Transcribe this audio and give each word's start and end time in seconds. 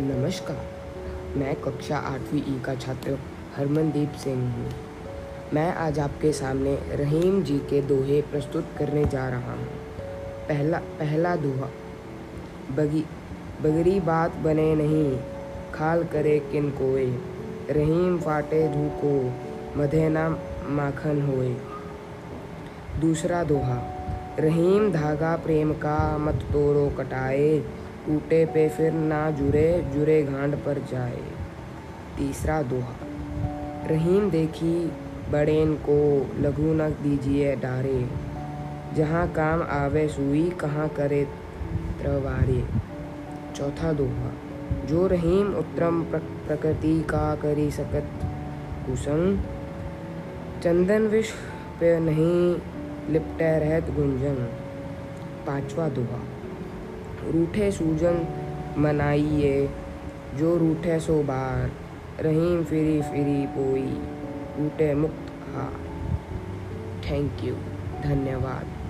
नमस्कार, 0.00 0.56
मैं 1.38 1.54
कक्षा 1.56 1.96
आठवीं 1.96 2.40
ई 2.48 2.58
का 2.60 2.74
छात्र 2.74 3.18
हरमनदीप 3.56 4.12
सिंह 4.12 4.40
हूँ। 4.52 4.70
मैं 5.54 5.74
आज 5.74 5.98
आपके 5.98 6.32
सामने 6.32 6.74
रहीम 6.90 7.42
जी 7.42 7.58
के 7.70 7.82
दोहे 7.82 8.20
प्रस्तुत 8.22 8.72
करने 8.78 9.04
जा 9.04 9.28
रहा 9.28 9.52
हूँ। 9.52 9.66
पहला 10.48 10.78
पहला 10.98 11.34
दोहा, 11.36 11.68
बगी, 12.76 13.04
बगरी 13.62 14.00
बात 14.00 14.36
बने 14.36 14.74
नहीं, 14.74 15.16
खाल 15.74 16.04
करे 16.04 16.38
किन 16.52 16.68
कोय 16.70 17.06
रहीम 17.70 18.18
फाटे 18.18 18.66
धूको, 18.68 19.14
मधे 19.76 20.08
ना 20.08 20.28
माखन 20.70 21.22
होए। 21.22 21.54
दूसरा 23.00 23.44
दोहा, 23.44 23.80
रहीम 24.40 24.92
धागा 24.92 25.36
प्रेम 25.36 25.72
का 25.78 25.96
मत 26.18 26.44
तोड़ो 26.52 26.88
कटाए 26.98 27.58
टूटे 28.06 28.44
पे 28.46 28.68
फिर 28.68 28.92
ना 28.92 29.30
जुरे 29.30 29.68
जुरे 29.94 30.22
घाट 30.22 30.54
पर 30.64 30.78
जाए। 30.90 31.22
तीसरा 32.16 32.60
दोहा, 32.62 32.94
रहीम 33.86 34.30
देखी 34.30 34.74
बड़ेन 35.32 35.74
को, 35.74 35.96
लघु 36.40 36.72
न 36.74 36.88
दीजिए 37.02 37.54
डारे। 37.56 38.04
जहाँ 38.96 39.26
काम 39.32 39.62
आवे 39.70 40.06
सुई, 40.08 40.48
कहाँ 40.50 40.88
करे 40.88 41.24
त्रवारे। 42.00 42.62
चौथा 43.56 43.92
दोहा, 43.92 44.32
जो 44.86 45.06
रहीम 45.06 45.54
उत्तम 45.54 46.02
प्रकृति 46.46 47.00
का 47.02 47.34
करी 47.34 47.70
सकत 47.70 48.10
कुसंग। 48.86 49.38
चंदन 50.62 51.06
विश्व 51.06 51.36
पे 51.80 51.98
नहीं 52.00 52.56
लिपटे 53.12 53.58
रहत 53.58 53.90
गुंजन 53.90 54.36
पांचवा 55.46 55.88
दोहा 55.88 56.20
रूठे 57.30 57.70
सूजन 57.72 58.26
मनाइए, 58.78 59.70
जो 60.34 60.56
रूठे 60.56 61.00
सो 61.00 61.22
बार, 61.22 61.70
रहीम 62.20 62.64
फिरी 62.64 63.02
फिरी 63.02 63.46
पोई 63.46 64.00
रूठे 64.58 64.94
मुक्त 64.94 65.32
हार। 65.54 65.72
थैंक 67.10 67.44
यू 67.44 67.54
धन्यवाद। 68.02 68.83